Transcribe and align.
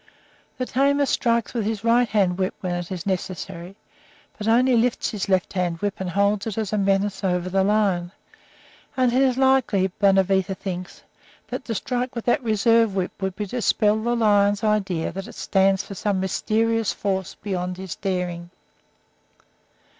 The 0.57 0.65
tamer 0.65 1.05
strikes 1.05 1.53
with 1.53 1.63
his 1.63 1.83
right 1.83 2.09
hand 2.09 2.39
whip 2.39 2.55
when 2.61 2.73
it 2.73 2.91
is 2.91 3.05
necessary, 3.05 3.75
but 4.35 4.47
only 4.47 4.75
lifts 4.75 5.11
his 5.11 5.29
left 5.29 5.53
hand 5.53 5.77
whip 5.77 5.99
and 6.01 6.09
holds 6.09 6.47
it 6.47 6.57
as 6.57 6.73
a 6.73 6.77
menace 6.79 7.23
over 7.23 7.51
the 7.51 7.63
lion. 7.63 8.11
And 8.97 9.13
it 9.13 9.21
is 9.21 9.37
likely, 9.37 9.89
Bonavita 9.99 10.55
thinks, 10.55 11.03
that 11.49 11.65
to 11.65 11.75
strike 11.75 12.15
with 12.15 12.25
that 12.25 12.41
reserve 12.41 12.95
whip 12.95 13.11
would 13.21 13.35
be 13.35 13.45
to 13.45 13.57
dispel 13.57 14.01
the 14.01 14.15
lion's 14.15 14.63
idea 14.63 15.11
that 15.11 15.27
it 15.27 15.35
stands 15.35 15.83
for 15.83 15.93
some 15.93 16.19
mysterious 16.19 16.91
force 16.91 17.35
beyond 17.35 17.77
his 17.77 17.95
daring. 17.95 18.49